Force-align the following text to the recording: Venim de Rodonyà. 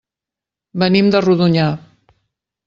Venim 0.83 1.11
de 1.17 1.21
Rodonyà. 1.27 1.69